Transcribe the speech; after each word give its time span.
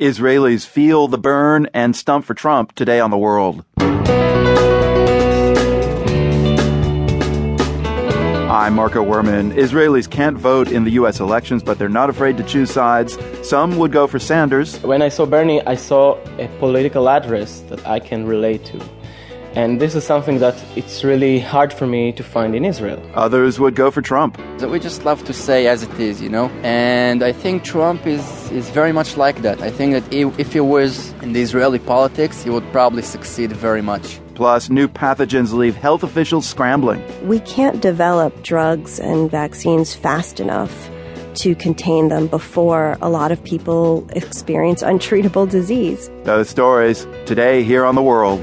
Israelis 0.00 0.64
feel 0.64 1.08
the 1.08 1.18
burn 1.18 1.68
and 1.74 1.96
stump 1.96 2.24
for 2.24 2.32
Trump 2.32 2.72
today 2.76 3.00
on 3.00 3.10
the 3.10 3.18
world. 3.18 3.64
I'm 8.48 8.74
Marco 8.76 9.04
Werman. 9.04 9.52
Israelis 9.54 10.08
can't 10.08 10.38
vote 10.38 10.70
in 10.70 10.84
the 10.84 10.92
U.S. 10.92 11.18
elections, 11.18 11.64
but 11.64 11.80
they're 11.80 11.88
not 11.88 12.10
afraid 12.10 12.36
to 12.36 12.44
choose 12.44 12.70
sides. 12.70 13.18
Some 13.42 13.76
would 13.78 13.90
go 13.90 14.06
for 14.06 14.20
Sanders. 14.20 14.80
When 14.84 15.02
I 15.02 15.08
saw 15.08 15.26
Bernie, 15.26 15.66
I 15.66 15.74
saw 15.74 16.16
a 16.38 16.46
political 16.60 17.08
address 17.08 17.62
that 17.62 17.84
I 17.84 17.98
can 17.98 18.24
relate 18.24 18.64
to. 18.66 18.80
And 19.54 19.80
this 19.80 19.94
is 19.94 20.04
something 20.04 20.38
that 20.38 20.56
it's 20.76 21.02
really 21.04 21.38
hard 21.40 21.72
for 21.72 21.86
me 21.86 22.12
to 22.12 22.22
find 22.22 22.54
in 22.54 22.64
Israel. 22.64 23.02
Others 23.14 23.58
would 23.58 23.74
go 23.74 23.90
for 23.90 24.02
Trump. 24.02 24.40
So 24.58 24.68
We 24.68 24.78
just 24.78 25.04
love 25.04 25.24
to 25.24 25.32
say 25.32 25.66
as 25.66 25.82
it 25.82 25.98
is, 25.98 26.20
you 26.20 26.28
know? 26.28 26.48
And 26.62 27.22
I 27.22 27.32
think 27.32 27.64
Trump 27.64 28.06
is, 28.06 28.50
is 28.50 28.70
very 28.70 28.92
much 28.92 29.16
like 29.16 29.42
that. 29.42 29.60
I 29.62 29.70
think 29.70 29.92
that 29.94 30.12
if 30.12 30.52
he 30.52 30.60
was 30.60 31.12
in 31.22 31.32
the 31.32 31.40
Israeli 31.40 31.78
politics, 31.78 32.42
he 32.42 32.50
would 32.50 32.70
probably 32.72 33.02
succeed 33.02 33.52
very 33.52 33.82
much. 33.82 34.20
Plus, 34.34 34.70
new 34.70 34.86
pathogens 34.86 35.52
leave 35.52 35.74
health 35.74 36.04
officials 36.04 36.46
scrambling. 36.46 37.02
We 37.26 37.40
can't 37.40 37.80
develop 37.80 38.44
drugs 38.44 39.00
and 39.00 39.28
vaccines 39.28 39.94
fast 39.94 40.38
enough 40.38 40.90
to 41.36 41.54
contain 41.54 42.08
them 42.08 42.26
before 42.28 42.96
a 43.02 43.08
lot 43.08 43.32
of 43.32 43.42
people 43.42 44.08
experience 44.10 44.82
untreatable 44.82 45.48
disease. 45.50 46.10
Those 46.24 46.48
stories 46.48 47.06
today 47.26 47.62
here 47.64 47.84
on 47.84 47.94
The 47.94 48.02
World. 48.02 48.40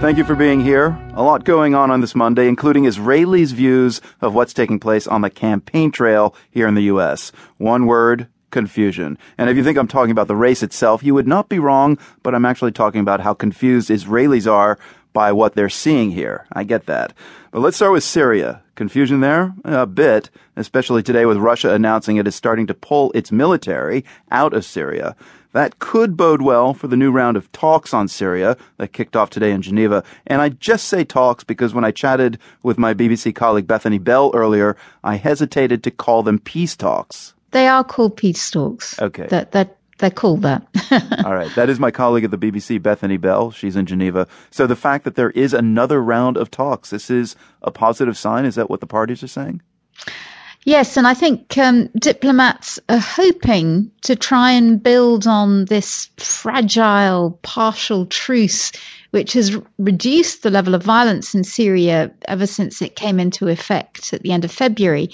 Thank 0.00 0.16
you 0.16 0.24
for 0.24 0.34
being 0.34 0.60
here. 0.60 0.98
A 1.12 1.22
lot 1.22 1.44
going 1.44 1.74
on 1.74 1.90
on 1.90 2.00
this 2.00 2.14
Monday, 2.14 2.48
including 2.48 2.84
Israelis' 2.84 3.52
views 3.52 4.00
of 4.22 4.34
what's 4.34 4.54
taking 4.54 4.80
place 4.80 5.06
on 5.06 5.20
the 5.20 5.28
campaign 5.28 5.92
trail 5.92 6.34
here 6.50 6.66
in 6.66 6.74
the 6.74 6.84
U.S. 6.84 7.32
One 7.58 7.84
word, 7.84 8.26
confusion. 8.50 9.18
And 9.36 9.50
if 9.50 9.58
you 9.58 9.62
think 9.62 9.76
I'm 9.76 9.86
talking 9.86 10.10
about 10.10 10.26
the 10.26 10.34
race 10.34 10.62
itself, 10.62 11.02
you 11.02 11.12
would 11.12 11.28
not 11.28 11.50
be 11.50 11.58
wrong, 11.58 11.98
but 12.22 12.34
I'm 12.34 12.46
actually 12.46 12.72
talking 12.72 13.02
about 13.02 13.20
how 13.20 13.34
confused 13.34 13.90
Israelis 13.90 14.50
are 14.50 14.78
by 15.12 15.32
what 15.32 15.54
they're 15.54 15.68
seeing 15.68 16.10
here. 16.10 16.46
I 16.52 16.64
get 16.64 16.86
that. 16.86 17.12
But 17.50 17.60
let's 17.60 17.76
start 17.76 17.92
with 17.92 18.04
Syria. 18.04 18.62
Confusion 18.74 19.20
there? 19.20 19.52
A 19.64 19.86
bit, 19.86 20.30
especially 20.56 21.02
today 21.02 21.26
with 21.26 21.36
Russia 21.36 21.74
announcing 21.74 22.16
it 22.16 22.26
is 22.26 22.34
starting 22.34 22.66
to 22.68 22.74
pull 22.74 23.10
its 23.12 23.32
military 23.32 24.04
out 24.30 24.54
of 24.54 24.64
Syria. 24.64 25.16
That 25.52 25.80
could 25.80 26.16
bode 26.16 26.42
well 26.42 26.74
for 26.74 26.86
the 26.86 26.96
new 26.96 27.10
round 27.10 27.36
of 27.36 27.50
talks 27.52 27.92
on 27.92 28.06
Syria 28.06 28.56
that 28.76 28.92
kicked 28.92 29.16
off 29.16 29.30
today 29.30 29.50
in 29.50 29.62
Geneva. 29.62 30.04
And 30.26 30.40
I 30.40 30.50
just 30.50 30.86
say 30.86 31.02
talks 31.02 31.42
because 31.42 31.74
when 31.74 31.84
I 31.84 31.90
chatted 31.90 32.38
with 32.62 32.78
my 32.78 32.94
BBC 32.94 33.34
colleague 33.34 33.66
Bethany 33.66 33.98
Bell 33.98 34.30
earlier, 34.32 34.76
I 35.02 35.16
hesitated 35.16 35.82
to 35.84 35.90
call 35.90 36.22
them 36.22 36.38
peace 36.38 36.76
talks. 36.76 37.34
They 37.50 37.66
are 37.66 37.82
called 37.82 38.16
peace 38.16 38.48
talks. 38.48 39.00
Okay. 39.00 39.26
That, 39.26 39.50
that, 39.52 39.76
they're 40.00 40.10
called 40.10 40.42
that. 40.42 40.66
All 41.24 41.34
right. 41.34 41.54
That 41.54 41.68
is 41.68 41.78
my 41.78 41.90
colleague 41.90 42.24
at 42.24 42.30
the 42.30 42.38
BBC, 42.38 42.82
Bethany 42.82 43.16
Bell. 43.16 43.50
She's 43.50 43.76
in 43.76 43.86
Geneva. 43.86 44.26
So 44.50 44.66
the 44.66 44.76
fact 44.76 45.04
that 45.04 45.14
there 45.14 45.30
is 45.30 45.54
another 45.54 46.02
round 46.02 46.36
of 46.36 46.50
talks, 46.50 46.90
this 46.90 47.10
is 47.10 47.36
a 47.62 47.70
positive 47.70 48.16
sign. 48.16 48.44
Is 48.44 48.56
that 48.56 48.70
what 48.70 48.80
the 48.80 48.86
parties 48.86 49.22
are 49.22 49.28
saying? 49.28 49.62
Yes, 50.64 50.98
and 50.98 51.06
I 51.06 51.14
think 51.14 51.56
um, 51.56 51.88
diplomats 51.98 52.78
are 52.90 52.98
hoping 52.98 53.90
to 54.02 54.14
try 54.14 54.50
and 54.50 54.82
build 54.82 55.26
on 55.26 55.64
this 55.66 56.10
fragile, 56.18 57.38
partial 57.42 58.04
truce, 58.04 58.70
which 59.10 59.32
has 59.32 59.56
reduced 59.78 60.42
the 60.42 60.50
level 60.50 60.74
of 60.74 60.82
violence 60.82 61.34
in 61.34 61.44
Syria 61.44 62.10
ever 62.28 62.46
since 62.46 62.82
it 62.82 62.94
came 62.94 63.18
into 63.18 63.48
effect 63.48 64.12
at 64.12 64.22
the 64.22 64.32
end 64.32 64.44
of 64.44 64.52
February 64.52 65.08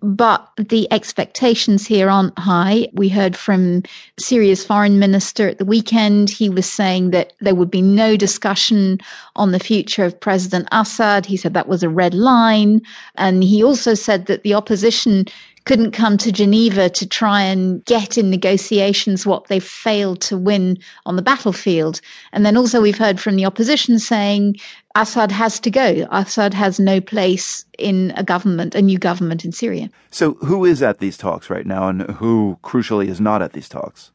but 0.00 0.48
the 0.56 0.90
expectations 0.92 1.86
here 1.86 2.08
aren't 2.08 2.38
high. 2.38 2.88
We 2.92 3.08
heard 3.08 3.36
from 3.36 3.82
Syria's 4.18 4.64
foreign 4.64 4.98
minister 4.98 5.48
at 5.48 5.58
the 5.58 5.64
weekend. 5.64 6.30
He 6.30 6.48
was 6.48 6.70
saying 6.70 7.10
that 7.10 7.32
there 7.40 7.54
would 7.54 7.70
be 7.70 7.82
no 7.82 8.16
discussion 8.16 8.98
on 9.36 9.52
the 9.52 9.58
future 9.58 10.04
of 10.04 10.20
President 10.20 10.68
Assad. 10.70 11.26
He 11.26 11.36
said 11.36 11.54
that 11.54 11.68
was 11.68 11.82
a 11.82 11.88
red 11.88 12.14
line. 12.14 12.82
And 13.16 13.42
he 13.42 13.64
also 13.64 13.94
said 13.94 14.26
that 14.26 14.42
the 14.42 14.54
opposition 14.54 15.26
couldn't 15.68 15.92
come 15.92 16.16
to 16.16 16.32
Geneva 16.32 16.88
to 16.88 17.06
try 17.06 17.42
and 17.42 17.84
get 17.84 18.16
in 18.16 18.30
negotiations 18.30 19.26
what 19.26 19.48
they 19.48 19.60
failed 19.60 20.22
to 20.22 20.38
win 20.38 20.78
on 21.04 21.16
the 21.16 21.22
battlefield. 21.22 22.00
And 22.32 22.46
then 22.46 22.56
also 22.56 22.80
we've 22.80 22.96
heard 22.96 23.20
from 23.20 23.36
the 23.36 23.44
opposition 23.44 23.98
saying 23.98 24.56
Assad 24.98 25.30
has 25.30 25.60
to 25.60 25.70
go. 25.70 26.08
Assad 26.10 26.52
has 26.54 26.80
no 26.80 27.00
place 27.00 27.64
in 27.78 28.12
a 28.16 28.24
government, 28.24 28.74
a 28.74 28.82
new 28.82 28.98
government 28.98 29.44
in 29.44 29.52
Syria. 29.52 29.88
So 30.10 30.34
who 30.34 30.64
is 30.64 30.82
at 30.82 30.98
these 30.98 31.16
talks 31.16 31.48
right 31.48 31.66
now 31.66 31.88
and 31.88 32.02
who 32.10 32.58
crucially 32.64 33.06
is 33.06 33.20
not 33.20 33.40
at 33.40 33.52
these 33.52 33.68
talks? 33.68 34.10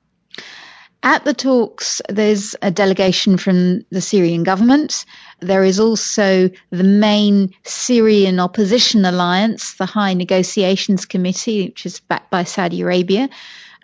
At 1.03 1.23
the 1.23 1.33
talks, 1.33 2.01
there's 2.09 2.55
a 2.61 2.69
delegation 2.69 3.37
from 3.37 3.85
the 3.91 4.01
Syrian 4.01 4.43
government. 4.43 5.05
There 5.39 5.63
is 5.63 5.79
also 5.79 6.49
the 6.71 6.83
main 6.83 7.53
Syrian 7.63 8.41
opposition 8.41 9.05
alliance, 9.05 9.75
the 9.75 9.85
High 9.85 10.13
Negotiations 10.13 11.05
Committee, 11.05 11.67
which 11.67 11.85
is 11.85 12.01
backed 12.01 12.29
by 12.29 12.43
Saudi 12.43 12.81
Arabia. 12.81 13.29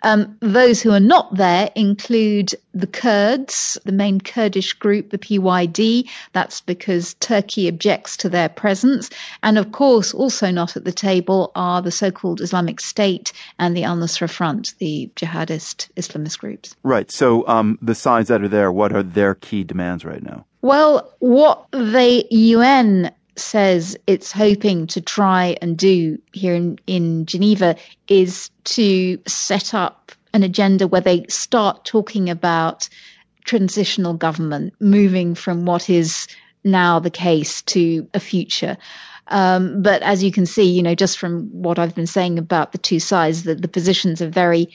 Um, 0.02 0.36
those 0.40 0.80
who 0.80 0.90
are 0.90 1.00
not 1.00 1.34
there 1.36 1.70
include 1.74 2.54
the 2.72 2.86
Kurds, 2.86 3.78
the 3.84 3.92
main 3.92 4.20
Kurdish 4.20 4.74
group, 4.74 5.10
the 5.10 5.18
PYD. 5.18 6.08
That's 6.32 6.60
because 6.60 7.14
Turkey 7.14 7.68
objects 7.68 8.16
to 8.18 8.28
their 8.28 8.48
presence. 8.48 9.10
And 9.42 9.58
of 9.58 9.72
course, 9.72 10.14
also 10.14 10.50
not 10.50 10.76
at 10.76 10.84
the 10.84 10.92
table 10.92 11.52
are 11.54 11.82
the 11.82 11.90
so 11.90 12.10
called 12.10 12.40
Islamic 12.40 12.80
State 12.80 13.32
and 13.58 13.76
the 13.76 13.84
Al 13.84 13.96
Nusra 13.96 14.30
Front, 14.30 14.74
the 14.78 15.10
jihadist 15.16 15.88
Islamist 15.96 16.38
groups. 16.38 16.74
Right. 16.82 17.10
So 17.10 17.46
um, 17.48 17.78
the 17.82 17.94
sides 17.94 18.28
that 18.28 18.42
are 18.42 18.48
there, 18.48 18.70
what 18.72 18.92
are 18.92 19.02
their 19.02 19.34
key 19.34 19.64
demands 19.64 20.04
right 20.04 20.22
now? 20.22 20.46
Well, 20.62 21.10
what 21.20 21.66
the 21.72 22.26
UN 22.30 23.10
says 23.40 23.96
it's 24.06 24.32
hoping 24.32 24.86
to 24.88 25.00
try 25.00 25.56
and 25.60 25.76
do 25.76 26.18
here 26.32 26.54
in, 26.54 26.78
in 26.86 27.26
Geneva 27.26 27.76
is 28.08 28.50
to 28.64 29.18
set 29.26 29.74
up 29.74 30.12
an 30.32 30.42
agenda 30.42 30.86
where 30.86 31.00
they 31.00 31.26
start 31.28 31.84
talking 31.84 32.30
about 32.30 32.88
transitional 33.44 34.14
government, 34.14 34.74
moving 34.80 35.34
from 35.34 35.64
what 35.64 35.90
is 35.90 36.28
now 36.62 37.00
the 37.00 37.10
case 37.10 37.62
to 37.62 38.08
a 38.14 38.20
future. 38.20 38.76
Um, 39.28 39.82
but 39.82 40.02
as 40.02 40.22
you 40.22 40.32
can 40.32 40.46
see, 40.46 40.64
you 40.64 40.82
know, 40.82 40.94
just 40.94 41.18
from 41.18 41.48
what 41.50 41.78
I've 41.78 41.94
been 41.94 42.06
saying 42.06 42.38
about 42.38 42.72
the 42.72 42.78
two 42.78 43.00
sides, 43.00 43.44
that 43.44 43.62
the 43.62 43.68
positions 43.68 44.20
are 44.20 44.28
very 44.28 44.70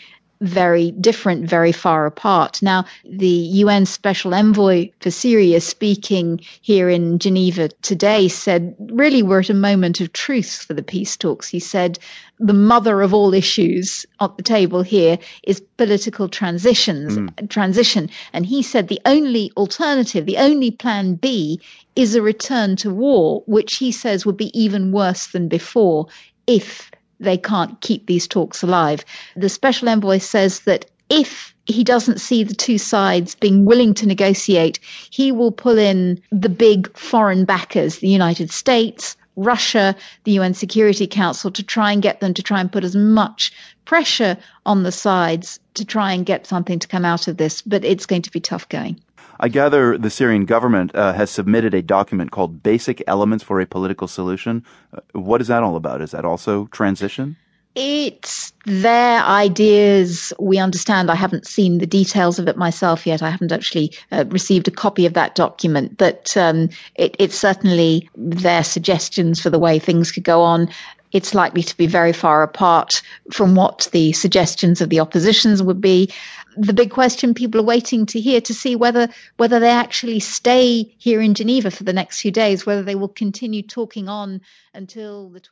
very 0.46 0.92
different, 0.92 1.50
very 1.50 1.72
far 1.72 2.06
apart. 2.06 2.62
Now, 2.62 2.86
the 3.04 3.28
UN 3.28 3.86
Special 3.86 4.34
Envoy 4.34 4.92
for 5.00 5.12
Syria 5.12 5.62
speaking 5.62 6.40
here 6.62 6.90
in 6.90 7.20
Geneva 7.20 7.70
today 7.82 8.28
said, 8.28 8.76
really, 8.80 9.24
we're 9.24 9.40
at 9.40 9.50
a 9.50 9.54
moment 9.54 10.02
of 10.02 10.14
truth 10.14 10.66
for 10.68 10.74
the 10.74 10.84
peace 10.84 11.18
talks. 11.18 11.48
He 11.48 11.60
said, 11.60 12.00
the 12.40 12.54
mother 12.54 13.02
of 13.02 13.14
all 13.14 13.34
issues 13.34 14.06
at 14.20 14.36
the 14.38 14.44
table 14.44 14.82
here 14.82 15.18
is 15.44 15.62
political 15.78 16.28
transitions, 16.28 17.18
mm. 17.18 17.50
transition. 17.50 18.10
And 18.34 18.46
he 18.46 18.62
said 18.62 18.88
the 18.88 19.02
only 19.06 19.52
alternative, 19.56 20.26
the 20.26 20.38
only 20.38 20.72
plan 20.72 21.16
B 21.16 21.60
is 21.96 22.16
a 22.16 22.22
return 22.22 22.76
to 22.78 22.94
war, 22.94 23.44
which 23.48 23.76
he 23.76 23.92
says 23.92 24.26
would 24.26 24.38
be 24.38 24.58
even 24.60 24.92
worse 24.92 25.28
than 25.28 25.48
before 25.48 26.08
if 26.48 26.92
they 27.20 27.38
can't 27.38 27.80
keep 27.82 28.06
these 28.06 28.28
talks 28.28 28.64
alive. 28.64 29.06
The 29.36 29.50
special 29.50 29.90
envoy 29.90 30.20
says 30.20 30.62
that 30.62 30.86
if 31.10 31.54
he 31.66 31.84
doesn't 31.84 32.22
see 32.22 32.44
the 32.44 32.54
two 32.54 32.78
sides 32.78 33.36
being 33.36 33.66
willing 33.66 33.94
to 33.96 34.08
negotiate, 34.08 34.80
he 35.10 35.32
will 35.32 35.52
pull 35.52 35.78
in 35.78 36.22
the 36.32 36.50
big 36.50 36.96
foreign 36.98 37.46
backers, 37.46 38.00
the 38.00 38.08
United 38.08 38.52
States, 38.52 39.18
Russia, 39.36 39.96
the 40.24 40.34
UN 40.34 40.54
Security 40.54 41.08
Council, 41.08 41.52
to 41.52 41.64
try 41.64 41.92
and 41.92 42.02
get 42.02 42.20
them 42.20 42.34
to 42.34 42.44
try 42.44 42.60
and 42.62 42.72
put 42.72 42.84
as 42.84 42.96
much 42.96 43.52
pressure 43.84 44.38
on 44.66 44.84
the 44.84 44.92
sides 44.92 45.60
to 45.74 45.86
try 45.86 46.14
and 46.14 46.26
get 46.26 46.48
something 46.48 46.80
to 46.80 46.88
come 46.88 47.06
out 47.06 47.28
of 47.28 47.38
this. 47.38 47.62
But 47.62 47.84
it's 47.84 48.06
going 48.06 48.24
to 48.24 48.32
be 48.32 48.40
tough 48.40 48.70
going. 48.70 49.00
I 49.40 49.50
gather 49.50 49.98
the 49.98 50.10
Syrian 50.10 50.46
government 50.46 50.96
uh, 50.96 51.14
has 51.14 51.30
submitted 51.30 51.74
a 51.74 51.82
document 51.82 52.32
called 52.32 52.64
Basic 52.64 53.04
Elements 53.08 53.44
for 53.44 53.60
a 53.60 53.66
Political 53.66 54.08
Solution. 54.08 54.64
Uh, 54.94 55.02
what 55.14 55.42
is 55.42 55.48
that 55.48 55.64
all 55.64 55.76
about? 55.76 56.02
Is 56.02 56.12
that 56.12 56.26
also 56.26 56.68
transition? 56.68 57.36
It's 57.76 58.54
their 58.66 59.22
ideas. 59.22 60.32
We 60.40 60.60
understand. 60.60 61.12
I 61.12 61.16
haven't 61.16 61.46
seen 61.46 61.80
the 61.80 61.86
details 61.86 62.40
of 62.40 62.48
it 62.48 62.56
myself 62.56 63.06
yet. 63.06 63.22
I 63.22 63.30
haven't 63.30 63.52
actually 63.52 63.92
uh, 64.14 64.24
received 64.30 64.70
a 64.70 64.72
copy 64.72 65.06
of 65.06 65.14
that 65.14 65.36
document, 65.36 65.98
but 65.98 66.38
um, 66.38 66.70
it, 66.96 67.18
it's 67.20 67.38
certainly 67.38 68.10
their 68.16 68.64
suggestions 68.64 69.42
for 69.42 69.50
the 69.50 69.60
way 69.60 69.78
things 69.78 70.14
could 70.14 70.24
go 70.24 70.42
on 70.42 70.70
it's 71.12 71.34
likely 71.34 71.64
to 71.64 71.78
be 71.78 71.88
very 71.88 72.14
far 72.14 72.44
apart 72.44 73.02
from 73.32 73.56
what 73.56 73.88
the 73.92 74.12
suggestions 74.14 74.82
of 74.82 74.90
the 74.90 75.00
oppositions 75.00 75.62
would 75.62 75.82
be. 75.82 76.12
The 76.58 76.74
big 76.74 76.92
question 76.92 77.34
people 77.34 77.62
are 77.62 77.66
waiting 77.66 78.06
to 78.08 78.20
hear 78.20 78.42
to 78.42 78.54
see 78.54 78.76
whether 78.76 79.10
whether 79.38 79.60
they 79.60 79.70
actually 79.70 80.20
stay 80.20 80.94
here 80.98 81.22
in 81.22 81.34
Geneva 81.34 81.72
for 81.72 81.84
the 81.84 81.94
next 81.94 82.22
few 82.22 82.32
days, 82.32 82.66
whether 82.66 82.84
they 82.84 82.96
will 82.96 83.10
continue 83.10 83.62
talking 83.62 84.08
on 84.10 84.42
until 84.74 85.30
the 85.30 85.40
20th. 85.40 85.52